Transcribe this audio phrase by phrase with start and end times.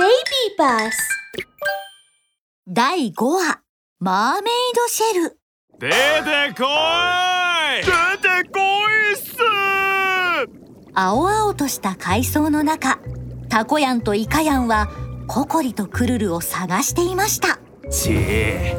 [0.00, 0.96] ベイビーバス。
[2.66, 3.60] 第5話
[3.98, 5.38] マーメイドシェル。
[5.78, 5.94] 出て
[6.58, 6.64] こ
[7.82, 7.84] い！
[7.84, 9.36] 出てこいっす！
[10.94, 12.98] 青々とした海藻の中
[13.50, 14.88] タコヤンとイカヤンは
[15.26, 17.58] ココリとクルルを探していました。
[17.90, 18.78] ちえ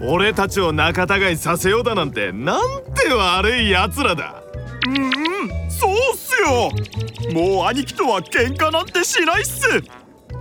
[0.00, 4.44] 俺たちを仲違いさせようだなんてなんて悪い奴らだ。
[4.86, 5.10] うん
[5.68, 6.70] そうっすよ。
[7.32, 9.82] もう兄貴とは喧嘩なんてしないっす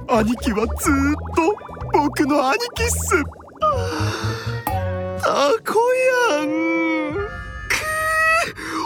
[0.08, 1.56] 兄貴はずーっと
[1.92, 3.24] 僕の兄貴っす。
[5.22, 5.30] タ
[5.66, 5.80] コ
[6.38, 6.48] ヤン
[7.14, 7.76] く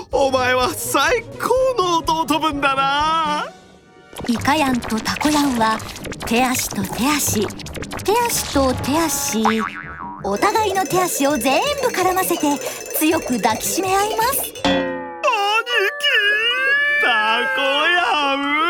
[0.09, 0.17] ー。
[0.17, 3.47] お前は最高の弟分だな。
[4.27, 5.77] イカヤンとタコヤンは
[6.25, 7.45] 手足と手足。
[8.05, 9.43] 手足と手足。
[10.23, 12.57] お互いの手足を全部絡ませて
[12.97, 14.39] 強く抱きしめ合います。
[14.39, 14.63] 兄貴。
[17.03, 18.68] タコヤン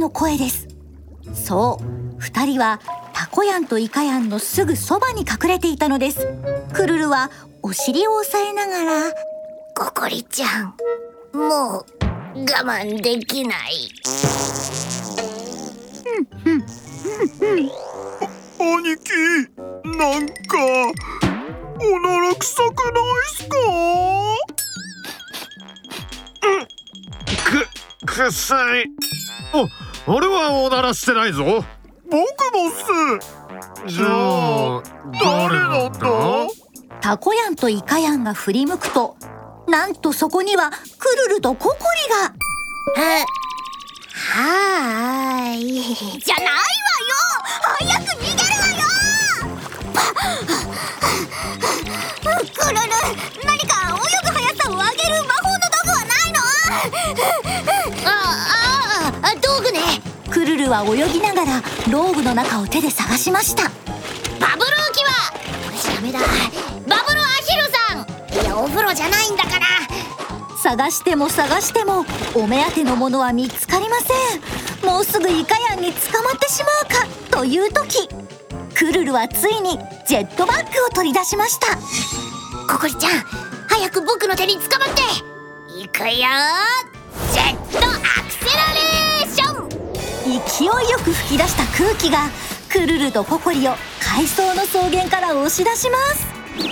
[0.00, 0.66] の声です。
[1.32, 1.84] そう
[2.18, 2.80] 二人は
[3.12, 6.26] タコヤンとイカヤンのすぐそばに隠れていたのです。
[6.72, 7.30] クルルは
[7.62, 9.12] お尻を押さえながら
[9.76, 10.74] ココリちゃん
[11.32, 11.84] もう
[12.34, 13.90] 我慢できない。
[18.58, 19.12] 兄貴
[19.84, 20.34] なんか
[21.78, 23.56] おなら臭くないっすか？
[28.06, 28.86] く、くさい。
[29.52, 29.66] お、
[30.06, 31.44] 俺はおならしてないぞ。
[31.44, 32.72] 僕もっ
[33.86, 33.92] す。
[33.94, 36.00] じゃあ、誰なんだ？
[37.00, 39.16] タコヤンとイカヤンが振り向くと
[39.68, 40.76] なんとそこにはク
[41.28, 42.34] ルルとココリが。
[43.02, 43.24] は
[44.32, 45.60] はーい。
[46.20, 46.60] じゃないわよ！
[47.78, 48.66] 早く逃げるわ
[50.66, 50.69] よ
[60.70, 63.64] は泳ぎながらローブの中を手で探しました。
[63.64, 63.70] バ
[64.56, 65.10] ブル浮き輪
[65.66, 66.20] これダメだ。
[66.86, 68.44] バブルアヒルさん。
[68.44, 69.66] いやお風呂じゃないんだから。
[70.62, 74.14] 探しても探してもお目当てのものは見つかりませ
[74.84, 74.86] ん。
[74.86, 78.08] もうすぐイカヤンに捕まってしまうかという時
[78.74, 81.76] クルルはついにジェットバッグを取り出しました。
[82.72, 83.10] ココリちゃん
[83.68, 85.02] 早く僕の手に捕まって。
[85.76, 86.08] いくよ
[87.32, 87.90] ジェットア
[88.24, 88.39] クセ
[90.46, 92.28] 勢いよく吹き出した空気が
[92.70, 96.26] クルルとココリを海藻の草原から押し出します。
[96.56, 96.68] うわ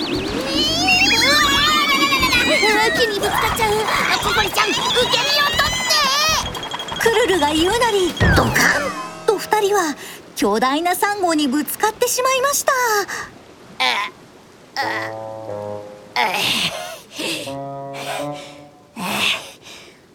[2.97, 3.73] 木にぶつかっちゃう。
[4.23, 4.87] ココリちゃん受け身
[5.41, 5.81] を取っ
[6.95, 7.01] て。
[7.01, 8.53] クルルが言うなりドカン
[9.25, 9.95] と二人は
[10.35, 12.71] 巨大なサンゴにぶつかってしまいました。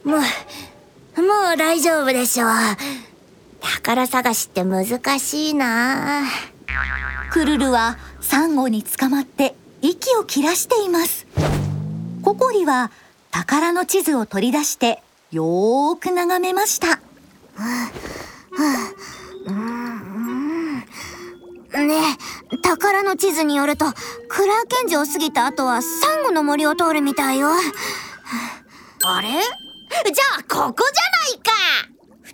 [0.04, 0.20] もう
[1.22, 2.50] もう大丈夫でしょう。
[3.64, 4.86] 宝探しって難
[5.18, 6.22] しいな。
[7.32, 11.26] クルルはサンゴに捕まって息を切らしています。
[12.22, 12.90] ココリは
[13.30, 15.02] 宝の地図を取り出して
[15.32, 17.00] よーく眺めました。
[21.76, 21.94] ね
[22.52, 23.86] え宝の地図によると
[24.28, 25.88] クラーケンジを過ぎた後はサ
[26.20, 27.48] ンゴの森を通るみたいよ。
[29.06, 29.28] あれ？
[29.30, 29.40] じゃ
[30.40, 31.53] あここじゃないか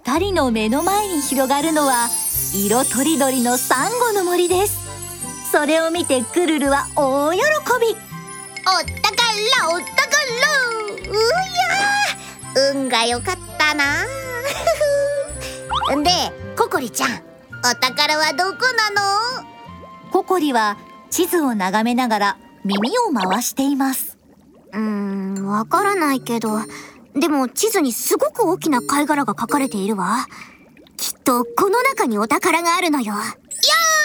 [0.04, 2.08] 二人の目の前に広がるのは
[2.54, 4.78] 色とりどりのサンゴの森です。
[5.52, 7.42] それを見てクルルは大喜び。
[7.42, 9.18] お宝
[9.68, 9.84] お宝
[11.10, 14.04] うや運が良かったな。
[16.02, 16.10] で
[16.56, 19.44] ココリちゃんお宝はどこなの？
[20.10, 20.76] ココリは
[21.10, 24.16] 地図を眺めながら耳を回しています。
[24.72, 26.58] うーんわからないけど
[27.20, 30.26] でも地図にすごく大きな貝殻が書かれているわ。
[30.96, 33.14] きっとこの中にお宝があるのよ。
[33.14, 33.20] よ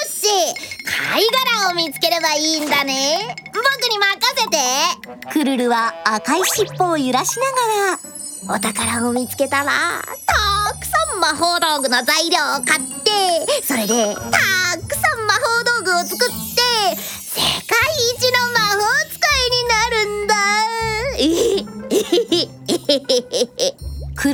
[0.08, 0.28] し！
[1.10, 1.26] 貝
[1.58, 3.36] 殻を見つければいいんだね。
[3.54, 4.58] 僕に任せて。
[5.32, 9.72] クルルは赤い尻尾を揺らしながらお宝を見つけたら
[10.26, 16.45] たくさん魔法道具の材料を買ってそれでたくさん魔法道具を作って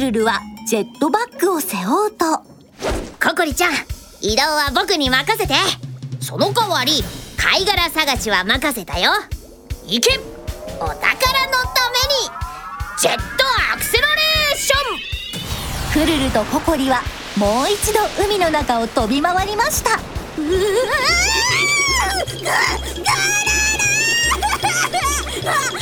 [0.02, 2.26] ルルはジェットバッグを背負うと。
[3.24, 3.74] ココリちゃん
[4.20, 5.54] 移動は僕に任せて。
[6.20, 7.04] その代わり
[7.38, 9.12] 貝殻探しは任せたよ。
[9.86, 10.20] 行け。
[10.80, 12.32] お宝のために
[13.00, 13.22] ジェット
[13.74, 16.06] アクセラレーション。
[16.06, 17.04] クルルとココリは
[17.38, 19.92] もう一度海の中を飛び回りました。
[19.92, 20.00] うわ
[25.44, 25.81] 早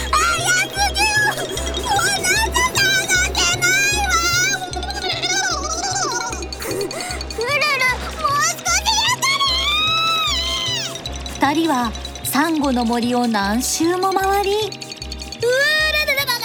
[12.40, 14.70] サンゴの森を何周も回りうー
[15.92, 16.40] らららら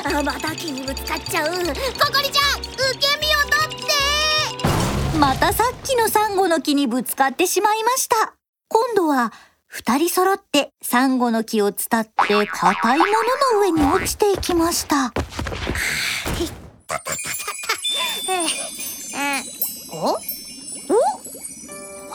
[0.00, 8.32] らららまた木にぶつかっちゃうココリちゃん受け身を取ってまたさっきのサンゴの木にぶつかってしまいました
[8.68, 9.34] 今度は
[9.66, 12.12] 二人揃ってサンゴの木を伝って
[12.46, 13.12] 硬いもの
[13.52, 15.12] の上に落ちていきました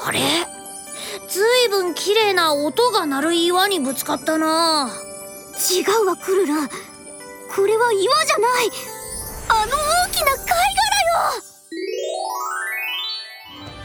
[0.03, 0.46] あれ
[2.27, 4.89] 麗な音が鳴る岩にぶつかったな。
[5.71, 6.53] 違うわクルル
[7.55, 8.69] これは岩じゃない。
[9.49, 10.57] あの大きな貝殻
[11.13, 11.33] よ。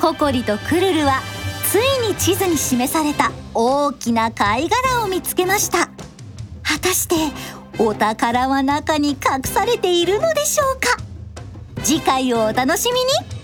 [0.00, 1.20] ココリとクルルは
[1.70, 5.86] ついに地図に示された大きな貝殻を見つけました。
[6.64, 7.14] 果たして
[7.78, 10.96] お宝は中に隠されているのでしょうか。
[11.84, 13.41] 次回をお楽しみに。